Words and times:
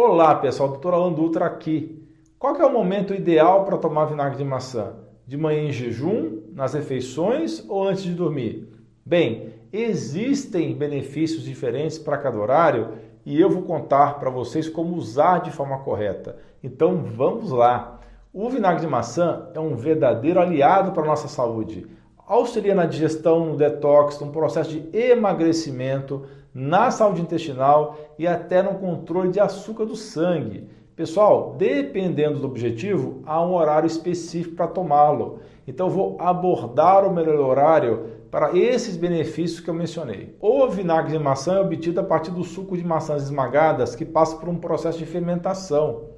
Olá 0.00 0.32
pessoal, 0.36 0.68
doutor 0.68 0.94
Alan 0.94 1.12
Dutra 1.12 1.44
aqui. 1.44 2.08
Qual 2.38 2.54
é 2.54 2.64
o 2.64 2.72
momento 2.72 3.12
ideal 3.12 3.64
para 3.64 3.76
tomar 3.76 4.04
vinagre 4.04 4.38
de 4.38 4.44
maçã? 4.44 4.94
De 5.26 5.36
manhã 5.36 5.62
em 5.62 5.72
jejum, 5.72 6.38
nas 6.54 6.72
refeições 6.72 7.68
ou 7.68 7.82
antes 7.82 8.04
de 8.04 8.14
dormir? 8.14 8.72
Bem, 9.04 9.54
existem 9.72 10.72
benefícios 10.72 11.42
diferentes 11.42 11.98
para 11.98 12.16
cada 12.16 12.38
horário 12.38 12.90
e 13.26 13.40
eu 13.40 13.50
vou 13.50 13.62
contar 13.62 14.20
para 14.20 14.30
vocês 14.30 14.68
como 14.68 14.94
usar 14.94 15.40
de 15.40 15.50
forma 15.50 15.80
correta. 15.80 16.36
Então 16.62 17.02
vamos 17.16 17.50
lá. 17.50 17.98
O 18.32 18.48
vinagre 18.48 18.82
de 18.82 18.86
maçã 18.86 19.48
é 19.52 19.58
um 19.58 19.74
verdadeiro 19.74 20.38
aliado 20.38 20.92
para 20.92 21.02
a 21.02 21.06
nossa 21.06 21.26
saúde. 21.26 21.88
Auxilia 22.24 22.74
na 22.74 22.86
digestão, 22.86 23.46
no 23.46 23.56
detox, 23.56 24.20
no 24.20 24.30
processo 24.30 24.70
de 24.70 24.96
emagrecimento, 24.96 26.24
na 26.58 26.90
saúde 26.90 27.22
intestinal 27.22 27.96
e 28.18 28.26
até 28.26 28.60
no 28.60 28.74
controle 28.80 29.30
de 29.30 29.38
açúcar 29.38 29.84
do 29.84 29.94
sangue. 29.94 30.68
Pessoal, 30.96 31.54
dependendo 31.56 32.40
do 32.40 32.48
objetivo, 32.48 33.22
há 33.24 33.40
um 33.40 33.54
horário 33.54 33.86
específico 33.86 34.56
para 34.56 34.66
tomá-lo. 34.66 35.38
Então, 35.68 35.88
vou 35.88 36.16
abordar 36.18 37.06
o 37.06 37.14
melhor 37.14 37.38
horário 37.38 38.06
para 38.28 38.58
esses 38.58 38.96
benefícios 38.96 39.60
que 39.60 39.70
eu 39.70 39.74
mencionei. 39.74 40.36
O 40.40 40.66
vinagre 40.66 41.12
de 41.12 41.18
maçã 41.20 41.58
é 41.58 41.60
obtido 41.60 42.00
a 42.00 42.04
partir 42.04 42.32
do 42.32 42.42
suco 42.42 42.76
de 42.76 42.84
maçãs 42.84 43.22
esmagadas 43.22 43.94
que 43.94 44.04
passa 44.04 44.36
por 44.36 44.48
um 44.48 44.58
processo 44.58 44.98
de 44.98 45.06
fermentação. 45.06 46.08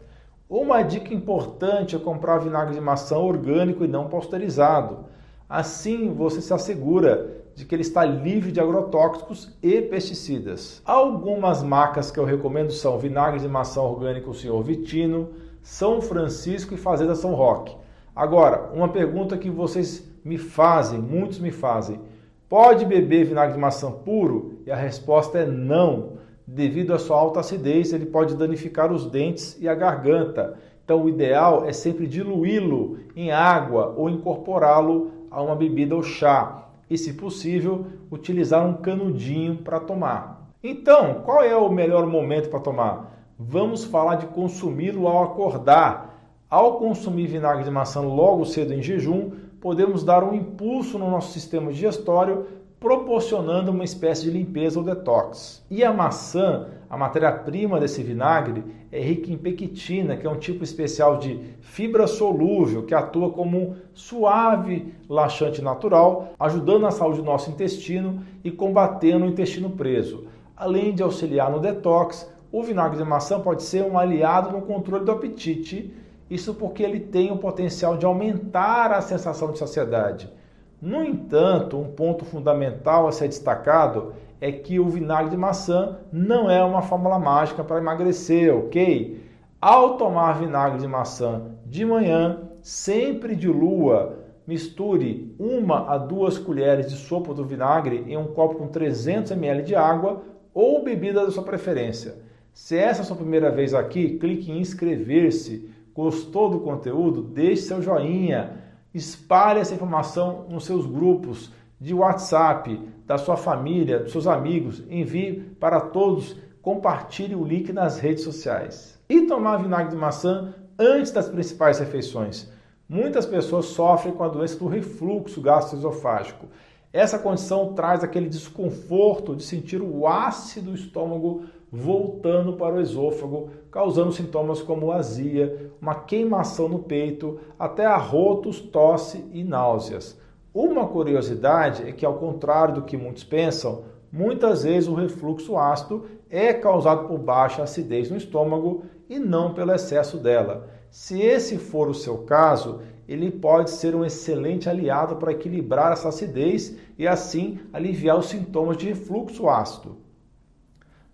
Uma 0.48 0.80
dica 0.80 1.12
importante 1.12 1.94
é 1.94 1.98
comprar 1.98 2.38
vinagre 2.38 2.74
de 2.74 2.80
maçã 2.80 3.18
orgânico 3.18 3.84
e 3.84 3.88
não 3.88 4.08
pasteurizado. 4.08 5.04
Assim, 5.46 6.14
você 6.14 6.40
se 6.40 6.54
assegura 6.54 7.39
de 7.54 7.64
que 7.64 7.74
ele 7.74 7.82
está 7.82 8.04
livre 8.04 8.52
de 8.52 8.60
agrotóxicos 8.60 9.56
e 9.62 9.82
pesticidas. 9.82 10.80
Algumas 10.84 11.62
marcas 11.62 12.10
que 12.10 12.18
eu 12.18 12.24
recomendo 12.24 12.72
são 12.72 12.98
Vinagre 12.98 13.40
de 13.40 13.48
Maçã 13.48 13.80
Orgânico 13.82 14.34
Senhor 14.34 14.62
Vitino, 14.62 15.30
São 15.62 16.00
Francisco 16.00 16.74
e 16.74 16.78
Fazenda 16.78 17.14
São 17.14 17.34
Roque. 17.34 17.76
Agora, 18.14 18.70
uma 18.74 18.88
pergunta 18.88 19.36
que 19.36 19.50
vocês 19.50 20.08
me 20.24 20.38
fazem, 20.38 20.98
muitos 20.98 21.38
me 21.38 21.50
fazem: 21.50 22.00
pode 22.48 22.84
beber 22.84 23.24
vinagre 23.24 23.54
de 23.54 23.60
maçã 23.60 23.90
puro? 23.90 24.58
E 24.66 24.70
a 24.70 24.76
resposta 24.76 25.38
é 25.38 25.46
não. 25.46 26.18
Devido 26.46 26.92
à 26.92 26.98
sua 26.98 27.16
alta 27.16 27.40
acidez, 27.40 27.92
ele 27.92 28.06
pode 28.06 28.34
danificar 28.34 28.92
os 28.92 29.06
dentes 29.06 29.56
e 29.60 29.68
a 29.68 29.74
garganta. 29.74 30.58
Então, 30.84 31.04
o 31.04 31.08
ideal 31.08 31.64
é 31.64 31.72
sempre 31.72 32.06
diluí-lo 32.06 32.98
em 33.14 33.30
água 33.30 33.94
ou 33.96 34.10
incorporá-lo 34.10 35.12
a 35.30 35.40
uma 35.40 35.54
bebida 35.54 35.94
ou 35.94 36.02
chá 36.02 36.69
e, 36.90 36.98
se 36.98 37.12
possível, 37.12 37.86
utilizar 38.10 38.66
um 38.66 38.74
canudinho 38.74 39.58
para 39.58 39.78
tomar. 39.78 40.50
Então, 40.62 41.22
qual 41.24 41.42
é 41.42 41.56
o 41.56 41.70
melhor 41.70 42.06
momento 42.06 42.50
para 42.50 42.60
tomar? 42.60 43.24
Vamos 43.38 43.84
falar 43.84 44.16
de 44.16 44.26
consumi-lo 44.26 45.06
ao 45.06 45.22
acordar. 45.22 46.10
Ao 46.50 46.78
consumir 46.78 47.28
vinagre 47.28 47.62
de 47.64 47.70
maçã 47.70 48.00
logo 48.00 48.44
cedo 48.44 48.74
em 48.74 48.82
jejum, 48.82 49.30
podemos 49.60 50.02
dar 50.02 50.24
um 50.24 50.34
impulso 50.34 50.98
no 50.98 51.08
nosso 51.08 51.32
sistema 51.32 51.72
digestório 51.72 52.46
proporcionando 52.80 53.70
uma 53.70 53.84
espécie 53.84 54.22
de 54.22 54.30
limpeza 54.30 54.78
ou 54.78 54.84
detox. 54.84 55.62
E 55.70 55.84
a 55.84 55.92
maçã, 55.92 56.68
a 56.88 56.96
matéria-prima 56.96 57.78
desse 57.78 58.02
vinagre, 58.02 58.64
é 58.90 58.98
rica 58.98 59.30
em 59.30 59.36
pectina, 59.36 60.16
que 60.16 60.26
é 60.26 60.30
um 60.30 60.38
tipo 60.38 60.64
especial 60.64 61.18
de 61.18 61.38
fibra 61.60 62.06
solúvel 62.06 62.84
que 62.84 62.94
atua 62.94 63.30
como 63.30 63.58
um 63.58 63.76
suave 63.92 64.94
laxante 65.10 65.60
natural, 65.60 66.32
ajudando 66.40 66.80
na 66.80 66.90
saúde 66.90 67.18
do 67.18 67.24
nosso 67.24 67.50
intestino 67.50 68.24
e 68.42 68.50
combatendo 68.50 69.26
o 69.26 69.28
intestino 69.28 69.68
preso. 69.68 70.26
Além 70.56 70.94
de 70.94 71.02
auxiliar 71.02 71.50
no 71.50 71.60
detox, 71.60 72.32
o 72.50 72.62
vinagre 72.62 72.96
de 72.96 73.04
maçã 73.04 73.38
pode 73.38 73.62
ser 73.62 73.84
um 73.84 73.98
aliado 73.98 74.52
no 74.52 74.62
controle 74.62 75.04
do 75.04 75.12
apetite, 75.12 75.94
isso 76.30 76.54
porque 76.54 76.82
ele 76.82 76.98
tem 76.98 77.30
o 77.30 77.36
potencial 77.36 77.98
de 77.98 78.06
aumentar 78.06 78.90
a 78.90 79.02
sensação 79.02 79.52
de 79.52 79.58
saciedade 79.58 80.39
no 80.80 81.04
entanto, 81.04 81.78
um 81.78 81.92
ponto 81.92 82.24
fundamental 82.24 83.06
a 83.06 83.12
ser 83.12 83.28
destacado 83.28 84.14
é 84.40 84.50
que 84.50 84.80
o 84.80 84.88
vinagre 84.88 85.30
de 85.30 85.36
maçã 85.36 85.98
não 86.10 86.50
é 86.50 86.64
uma 86.64 86.80
fórmula 86.80 87.18
mágica 87.18 87.62
para 87.62 87.78
emagrecer, 87.78 88.56
ok? 88.56 89.20
Ao 89.60 89.98
tomar 89.98 90.38
vinagre 90.38 90.78
de 90.78 90.88
maçã 90.88 91.42
de 91.66 91.84
manhã, 91.84 92.48
sempre 92.62 93.36
de 93.36 93.46
lua, 93.46 94.20
misture 94.46 95.34
uma 95.38 95.92
a 95.92 95.98
duas 95.98 96.38
colheres 96.38 96.88
de 96.88 96.96
sopa 96.96 97.34
do 97.34 97.44
vinagre 97.44 98.04
em 98.08 98.16
um 98.16 98.28
copo 98.28 98.54
com 98.54 98.68
300 98.68 99.32
ml 99.32 99.62
de 99.62 99.74
água 99.74 100.22
ou 100.54 100.82
bebida 100.82 101.24
da 101.24 101.30
sua 101.30 101.42
preferência. 101.42 102.16
Se 102.54 102.76
essa 102.76 103.00
é 103.00 103.02
a 103.02 103.04
sua 103.04 103.16
primeira 103.16 103.50
vez 103.50 103.74
aqui, 103.74 104.18
clique 104.18 104.50
em 104.50 104.60
inscrever-se. 104.60 105.68
Gostou 105.94 106.48
do 106.48 106.60
conteúdo? 106.60 107.22
Deixe 107.22 107.62
seu 107.62 107.82
joinha 107.82 108.69
Espalhe 108.92 109.60
essa 109.60 109.74
informação 109.74 110.46
nos 110.48 110.64
seus 110.64 110.84
grupos 110.84 111.52
de 111.80 111.94
WhatsApp, 111.94 112.80
da 113.06 113.16
sua 113.16 113.36
família, 113.36 114.00
dos 114.00 114.12
seus 114.12 114.26
amigos. 114.26 114.82
Envie 114.90 115.54
para 115.60 115.80
todos. 115.80 116.36
Compartilhe 116.60 117.34
o 117.34 117.44
link 117.44 117.72
nas 117.72 117.98
redes 117.98 118.24
sociais. 118.24 118.98
E 119.08 119.22
tomar 119.22 119.56
vinagre 119.56 119.90
de 119.90 119.96
maçã 119.96 120.54
antes 120.78 121.12
das 121.12 121.28
principais 121.28 121.78
refeições. 121.78 122.50
Muitas 122.88 123.24
pessoas 123.24 123.66
sofrem 123.66 124.12
com 124.12 124.24
a 124.24 124.28
doença 124.28 124.58
do 124.58 124.66
refluxo 124.66 125.40
gastroesofágico. 125.40 126.46
Essa 126.92 127.18
condição 127.18 127.72
traz 127.72 128.02
aquele 128.02 128.28
desconforto 128.28 129.36
de 129.36 129.44
sentir 129.44 129.80
o 129.80 130.08
ácido 130.08 130.72
do 130.72 130.76
estômago 130.76 131.44
voltando 131.72 132.54
para 132.54 132.76
o 132.76 132.80
esôfago, 132.80 133.50
causando 133.70 134.12
sintomas 134.12 134.60
como 134.60 134.90
azia, 134.90 135.70
uma 135.80 135.94
queimação 135.94 136.68
no 136.68 136.80
peito, 136.80 137.38
até 137.58 137.86
arrotos, 137.86 138.60
tosse 138.60 139.24
e 139.32 139.44
náuseas. 139.44 140.18
Uma 140.52 140.88
curiosidade 140.88 141.88
é 141.88 141.92
que, 141.92 142.04
ao 142.04 142.14
contrário 142.14 142.74
do 142.74 142.82
que 142.82 142.96
muitos 142.96 143.22
pensam, 143.22 143.84
muitas 144.12 144.64
vezes 144.64 144.88
o 144.88 144.94
refluxo 144.94 145.56
ácido 145.56 146.06
é 146.28 146.52
causado 146.52 147.06
por 147.06 147.18
baixa 147.18 147.62
acidez 147.62 148.10
no 148.10 148.16
estômago 148.16 148.82
e 149.08 149.18
não 149.18 149.54
pelo 149.54 149.72
excesso 149.72 150.16
dela. 150.16 150.68
Se 150.90 151.20
esse 151.22 151.56
for 151.56 151.88
o 151.88 151.94
seu 151.94 152.18
caso, 152.18 152.80
ele 153.06 153.30
pode 153.30 153.70
ser 153.70 153.94
um 153.94 154.04
excelente 154.04 154.68
aliado 154.68 155.16
para 155.16 155.30
equilibrar 155.30 155.92
essa 155.92 156.08
acidez 156.08 156.76
e 156.98 157.06
assim 157.06 157.60
aliviar 157.72 158.18
os 158.18 158.26
sintomas 158.26 158.76
de 158.76 158.88
refluxo 158.88 159.48
ácido. 159.48 160.09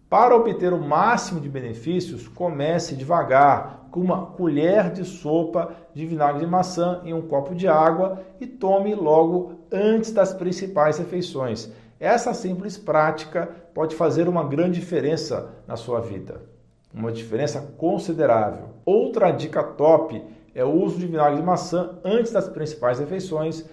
Para 0.08 0.36
obter 0.36 0.72
o 0.72 0.78
máximo 0.80 1.40
de 1.40 1.48
benefícios, 1.48 2.28
comece 2.28 2.94
devagar, 2.94 3.88
com 3.90 3.98
uma 3.98 4.26
colher 4.26 4.92
de 4.92 5.04
sopa 5.04 5.72
de 5.92 6.06
vinagre 6.06 6.40
de 6.40 6.46
maçã 6.46 7.00
em 7.04 7.12
um 7.12 7.22
copo 7.22 7.56
de 7.56 7.66
água 7.66 8.20
e 8.40 8.46
tome 8.46 8.94
logo 8.94 9.62
antes 9.72 10.12
das 10.12 10.32
principais 10.32 10.98
refeições. 10.98 11.72
Essa 11.98 12.32
simples 12.32 12.78
prática 12.78 13.50
pode 13.74 13.96
fazer 13.96 14.28
uma 14.28 14.44
grande 14.44 14.78
diferença 14.78 15.50
na 15.66 15.74
sua 15.76 16.00
vida, 16.00 16.42
uma 16.94 17.10
diferença 17.10 17.60
considerável. 17.76 18.68
Outra 18.84 19.32
dica 19.32 19.62
top 19.62 20.22
é 20.54 20.64
o 20.64 20.70
uso 20.70 20.98
de 20.98 21.06
vinagre 21.06 21.38
de 21.38 21.42
maçã 21.42 21.98
antes 22.04 22.30
das 22.30 22.48
principais 22.48 23.00
refeições, 23.00 23.64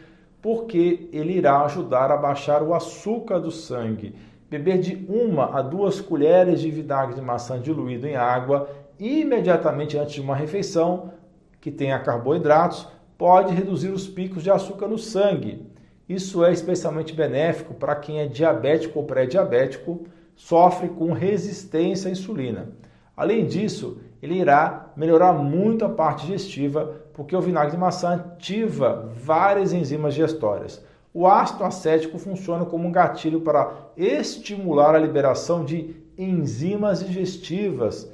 porque 0.42 1.10
ele 1.14 1.34
irá 1.34 1.62
ajudar 1.62 2.12
a 2.12 2.18
baixar 2.18 2.64
o 2.64 2.74
açúcar 2.74 3.40
do 3.40 3.52
sangue 3.52 4.16
beber 4.54 4.78
de 4.78 5.04
uma 5.10 5.58
a 5.58 5.64
duas 5.64 6.00
colheres 6.00 6.62
de 6.62 6.70
vinagre 6.70 7.16
de 7.16 7.22
maçã 7.22 7.60
diluído 7.60 8.06
em 8.06 8.16
água 8.16 8.70
imediatamente 9.00 9.98
antes 9.98 10.14
de 10.14 10.22
uma 10.22 10.36
refeição 10.36 11.12
que 11.60 11.72
tenha 11.72 11.98
carboidratos 11.98 12.88
pode 13.18 13.52
reduzir 13.52 13.90
os 13.90 14.08
picos 14.08 14.44
de 14.44 14.52
açúcar 14.52 14.88
no 14.88 15.00
sangue. 15.00 15.66
Isso 16.08 16.46
é 16.46 16.52
especialmente 16.52 17.16
benéfico 17.16 17.74
para 17.74 17.96
quem 17.96 18.20
é 18.20 18.28
diabético 18.28 19.00
ou 19.00 19.06
pré-diabético, 19.06 20.06
sofre 20.36 20.88
com 20.88 21.14
resistência 21.14 22.10
à 22.10 22.12
insulina. 22.12 22.70
Além 23.18 23.48
disso, 23.48 24.02
ele 24.22 24.36
irá 24.36 24.92
melhorar 24.96 25.34
muito 25.34 25.84
a 25.84 25.90
parte 25.90 26.28
digestiva, 26.28 27.02
porque 27.14 27.36
o 27.36 27.42
vinagre 27.42 27.72
de 27.72 27.78
maçã 27.78 28.16
ativa 28.16 29.12
várias 29.16 29.74
enzimas 29.74 30.14
digestórias. 30.14 30.84
O 31.14 31.28
ácido 31.28 31.64
acético 31.64 32.18
funciona 32.18 32.66
como 32.66 32.88
um 32.88 32.92
gatilho 32.92 33.42
para 33.42 33.92
estimular 33.96 34.96
a 34.96 35.00
liberação 35.00 35.64
de 35.64 35.96
enzimas 36.18 37.06
digestivas, 37.06 38.12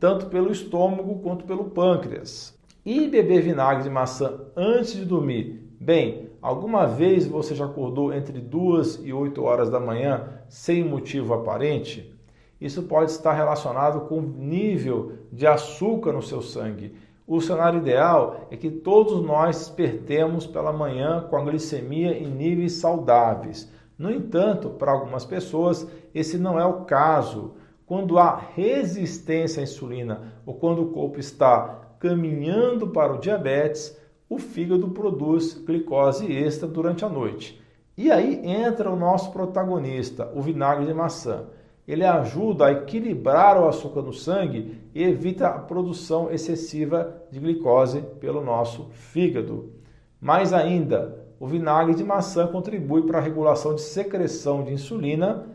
tanto 0.00 0.26
pelo 0.26 0.50
estômago 0.50 1.20
quanto 1.20 1.44
pelo 1.44 1.66
pâncreas. 1.66 2.58
E 2.84 3.06
beber 3.06 3.42
vinagre 3.42 3.84
de 3.84 3.90
maçã 3.90 4.40
antes 4.56 4.94
de 4.94 5.04
dormir? 5.04 5.62
Bem, 5.78 6.30
alguma 6.42 6.84
vez 6.84 7.28
você 7.28 7.54
já 7.54 7.64
acordou 7.64 8.12
entre 8.12 8.40
2 8.40 9.02
e 9.04 9.12
8 9.12 9.40
horas 9.40 9.70
da 9.70 9.78
manhã 9.78 10.28
sem 10.48 10.82
motivo 10.82 11.34
aparente? 11.34 12.12
Isso 12.60 12.82
pode 12.82 13.12
estar 13.12 13.34
relacionado 13.34 14.08
com 14.08 14.18
o 14.18 14.22
nível 14.22 15.12
de 15.32 15.46
açúcar 15.46 16.12
no 16.12 16.22
seu 16.22 16.42
sangue 16.42 16.92
o 17.36 17.40
cenário 17.40 17.80
ideal 17.80 18.46
é 18.50 18.56
que 18.58 18.70
todos 18.70 19.22
nós 19.22 19.56
despertemos 19.56 20.46
pela 20.46 20.70
manhã 20.70 21.26
com 21.30 21.36
a 21.36 21.42
glicemia 21.42 22.12
em 22.12 22.26
níveis 22.26 22.74
saudáveis. 22.74 23.72
No 23.96 24.10
entanto, 24.10 24.68
para 24.68 24.92
algumas 24.92 25.24
pessoas, 25.24 25.88
esse 26.14 26.36
não 26.36 26.60
é 26.60 26.66
o 26.66 26.84
caso. 26.84 27.54
quando 27.86 28.18
há 28.18 28.36
resistência 28.54 29.60
à 29.60 29.64
insulina 29.64 30.32
ou 30.46 30.54
quando 30.54 30.82
o 30.82 30.90
corpo 30.92 31.18
está 31.18 31.94
caminhando 31.98 32.88
para 32.88 33.14
o 33.14 33.18
diabetes, 33.18 33.98
o 34.28 34.38
fígado 34.38 34.88
produz 34.90 35.54
glicose 35.54 36.30
extra 36.30 36.68
durante 36.68 37.04
a 37.04 37.08
noite. 37.08 37.62
E 37.96 38.10
aí 38.10 38.40
entra 38.44 38.90
o 38.90 38.96
nosso 38.96 39.32
protagonista, 39.32 40.30
o 40.34 40.40
vinagre 40.42 40.86
de 40.86 40.94
maçã. 40.94 41.46
Ele 41.86 42.04
ajuda 42.04 42.66
a 42.66 42.72
equilibrar 42.72 43.60
o 43.60 43.66
açúcar 43.66 44.02
no 44.02 44.12
sangue 44.12 44.80
e 44.94 45.02
evita 45.02 45.48
a 45.48 45.58
produção 45.58 46.30
excessiva 46.30 47.22
de 47.30 47.40
glicose 47.40 48.02
pelo 48.20 48.42
nosso 48.42 48.88
fígado. 48.92 49.72
Mais 50.20 50.52
ainda, 50.52 51.26
o 51.40 51.46
vinagre 51.46 51.94
de 51.94 52.04
maçã 52.04 52.46
contribui 52.46 53.02
para 53.02 53.18
a 53.18 53.22
regulação 53.22 53.74
de 53.74 53.80
secreção 53.80 54.62
de 54.62 54.72
insulina, 54.72 55.46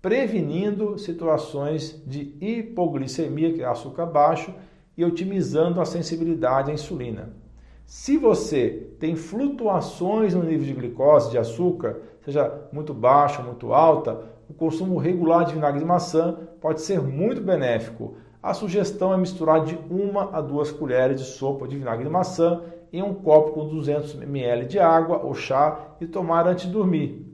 prevenindo 0.00 0.98
situações 0.98 2.02
de 2.06 2.34
hipoglicemia, 2.40 3.52
que 3.52 3.62
é 3.62 3.66
açúcar 3.66 4.06
baixo, 4.06 4.54
e 4.96 5.04
otimizando 5.04 5.80
a 5.80 5.84
sensibilidade 5.84 6.70
à 6.70 6.74
insulina. 6.74 7.34
Se 7.84 8.16
você 8.16 8.88
tem 8.98 9.14
flutuações 9.14 10.34
no 10.34 10.42
nível 10.42 10.64
de 10.66 10.72
glicose, 10.72 11.30
de 11.30 11.36
açúcar, 11.36 12.00
seja 12.24 12.50
muito 12.72 12.94
baixa 12.94 13.42
muito 13.42 13.74
alta, 13.74 14.33
o 14.48 14.54
consumo 14.54 14.98
regular 14.98 15.44
de 15.44 15.54
vinagre 15.54 15.80
de 15.80 15.86
maçã 15.86 16.38
pode 16.60 16.80
ser 16.80 17.00
muito 17.00 17.40
benéfico. 17.40 18.16
A 18.42 18.52
sugestão 18.52 19.12
é 19.12 19.16
misturar 19.16 19.64
de 19.64 19.78
uma 19.90 20.36
a 20.36 20.40
duas 20.40 20.70
colheres 20.70 21.20
de 21.20 21.26
sopa 21.26 21.66
de 21.66 21.76
vinagre 21.78 22.04
de 22.04 22.10
maçã 22.10 22.60
em 22.92 23.02
um 23.02 23.14
copo 23.14 23.52
com 23.52 23.68
200 23.68 24.20
ml 24.22 24.66
de 24.66 24.78
água 24.78 25.20
ou 25.24 25.34
chá 25.34 25.96
e 26.00 26.06
tomar 26.06 26.46
antes 26.46 26.66
de 26.66 26.72
dormir. 26.72 27.26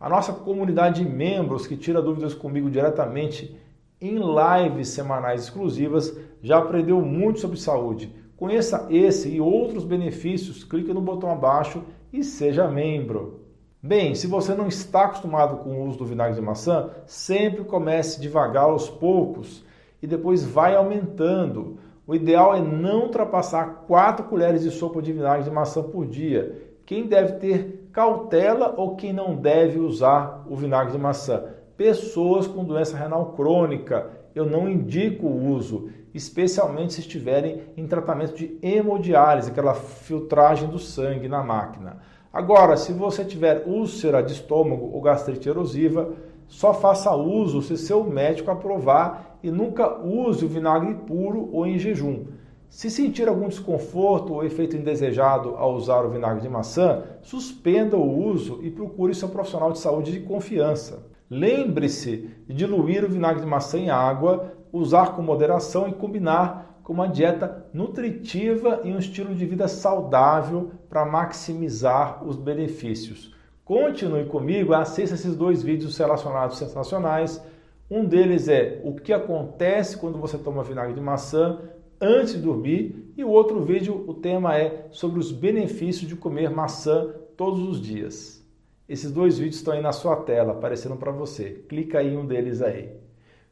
A 0.00 0.08
nossa 0.08 0.32
comunidade 0.32 1.02
de 1.02 1.08
membros 1.08 1.66
que 1.66 1.76
tira 1.76 2.00
dúvidas 2.00 2.34
comigo 2.34 2.70
diretamente 2.70 3.56
em 4.00 4.18
lives 4.18 4.88
semanais 4.88 5.42
exclusivas 5.42 6.16
já 6.42 6.58
aprendeu 6.58 7.00
muito 7.00 7.40
sobre 7.40 7.58
saúde. 7.60 8.12
Conheça 8.36 8.88
esse 8.90 9.28
e 9.28 9.40
outros 9.40 9.84
benefícios, 9.84 10.64
clique 10.64 10.92
no 10.92 11.00
botão 11.00 11.30
abaixo 11.30 11.84
e 12.12 12.24
seja 12.24 12.66
membro. 12.66 13.41
Bem, 13.84 14.14
se 14.14 14.28
você 14.28 14.54
não 14.54 14.68
está 14.68 15.06
acostumado 15.06 15.56
com 15.56 15.70
o 15.70 15.88
uso 15.88 15.98
do 15.98 16.06
vinagre 16.06 16.36
de 16.36 16.40
maçã, 16.40 16.90
sempre 17.04 17.64
comece 17.64 18.20
devagar 18.20 18.66
aos 18.66 18.88
poucos 18.88 19.64
e 20.00 20.06
depois 20.06 20.44
vai 20.44 20.76
aumentando. 20.76 21.78
O 22.06 22.14
ideal 22.14 22.54
é 22.54 22.60
não 22.60 23.06
ultrapassar 23.06 23.82
4 23.88 24.26
colheres 24.26 24.62
de 24.62 24.70
sopa 24.70 25.02
de 25.02 25.12
vinagre 25.12 25.42
de 25.42 25.50
maçã 25.50 25.82
por 25.82 26.06
dia. 26.06 26.76
Quem 26.86 27.08
deve 27.08 27.32
ter 27.40 27.88
cautela 27.92 28.72
ou 28.76 28.94
quem 28.94 29.12
não 29.12 29.34
deve 29.34 29.80
usar 29.80 30.46
o 30.48 30.54
vinagre 30.54 30.92
de 30.92 30.98
maçã? 30.98 31.46
Pessoas 31.76 32.46
com 32.46 32.62
doença 32.62 32.96
renal 32.96 33.32
crônica, 33.32 34.10
eu 34.32 34.46
não 34.46 34.68
indico 34.68 35.26
o 35.26 35.48
uso, 35.54 35.90
especialmente 36.14 36.92
se 36.92 37.00
estiverem 37.00 37.62
em 37.76 37.88
tratamento 37.88 38.36
de 38.36 38.56
hemodiálise, 38.62 39.50
aquela 39.50 39.74
filtragem 39.74 40.68
do 40.68 40.78
sangue 40.78 41.26
na 41.26 41.42
máquina. 41.42 41.98
Agora, 42.32 42.78
se 42.78 42.94
você 42.94 43.24
tiver 43.24 43.64
úlcera 43.66 44.22
de 44.22 44.32
estômago 44.32 44.90
ou 44.94 45.02
gastrite 45.02 45.48
erosiva, 45.48 46.12
só 46.48 46.72
faça 46.72 47.14
uso 47.14 47.60
se 47.60 47.76
seu 47.76 48.02
médico 48.04 48.50
aprovar 48.50 49.38
e 49.42 49.50
nunca 49.50 49.98
use 50.02 50.44
o 50.44 50.48
vinagre 50.48 50.94
puro 51.06 51.50
ou 51.52 51.66
em 51.66 51.78
jejum. 51.78 52.24
Se 52.70 52.90
sentir 52.90 53.28
algum 53.28 53.48
desconforto 53.48 54.32
ou 54.32 54.42
efeito 54.42 54.74
indesejado 54.74 55.56
ao 55.56 55.74
usar 55.74 56.06
o 56.06 56.10
vinagre 56.10 56.40
de 56.40 56.48
maçã, 56.48 57.02
suspenda 57.20 57.98
o 57.98 58.24
uso 58.24 58.60
e 58.62 58.70
procure 58.70 59.14
seu 59.14 59.28
profissional 59.28 59.70
de 59.70 59.78
saúde 59.78 60.10
de 60.10 60.20
confiança. 60.20 61.06
Lembre-se 61.28 62.30
de 62.46 62.54
diluir 62.54 63.04
o 63.04 63.10
vinagre 63.10 63.42
de 63.42 63.46
maçã 63.46 63.78
em 63.78 63.90
água, 63.90 64.54
usar 64.72 65.14
com 65.14 65.20
moderação 65.20 65.86
e 65.86 65.92
combinar 65.92 66.71
com 66.82 66.92
uma 66.92 67.08
dieta 67.08 67.66
nutritiva 67.72 68.80
e 68.84 68.92
um 68.92 68.98
estilo 68.98 69.34
de 69.34 69.46
vida 69.46 69.68
saudável 69.68 70.72
para 70.88 71.04
maximizar 71.04 72.26
os 72.26 72.36
benefícios. 72.36 73.34
Continue 73.64 74.26
comigo, 74.26 74.74
assista 74.74 75.14
esses 75.14 75.36
dois 75.36 75.62
vídeos 75.62 75.96
relacionados 75.96 76.58
sensacionais. 76.58 77.42
Um 77.90 78.04
deles 78.04 78.48
é 78.48 78.80
o 78.84 78.94
que 78.94 79.12
acontece 79.12 79.96
quando 79.96 80.18
você 80.18 80.36
toma 80.36 80.64
vinagre 80.64 80.94
de 80.94 81.00
maçã 81.00 81.60
antes 82.00 82.34
de 82.34 82.40
dormir 82.40 83.12
e 83.16 83.22
o 83.22 83.28
outro 83.28 83.62
vídeo, 83.62 84.04
o 84.08 84.14
tema 84.14 84.58
é 84.58 84.88
sobre 84.90 85.20
os 85.20 85.30
benefícios 85.30 86.08
de 86.08 86.16
comer 86.16 86.50
maçã 86.50 87.14
todos 87.36 87.62
os 87.62 87.80
dias. 87.80 88.42
Esses 88.88 89.12
dois 89.12 89.38
vídeos 89.38 89.56
estão 89.56 89.74
aí 89.74 89.80
na 89.80 89.92
sua 89.92 90.16
tela, 90.16 90.52
aparecendo 90.52 90.96
para 90.96 91.12
você. 91.12 91.64
Clica 91.68 92.00
aí 92.00 92.12
em 92.12 92.16
um 92.16 92.26
deles 92.26 92.60
aí. 92.60 92.90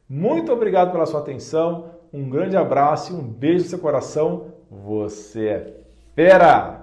Muito 0.07 0.51
obrigado 0.51 0.91
pela 0.91 1.05
sua 1.05 1.21
atenção. 1.21 2.00
Um 2.13 2.29
grande 2.29 2.57
abraço 2.57 3.13
e 3.13 3.15
um 3.15 3.23
beijo 3.23 3.63
no 3.63 3.69
seu 3.69 3.79
coração. 3.79 4.47
Você 4.69 5.47
é 5.47 5.73
fera! 6.15 6.80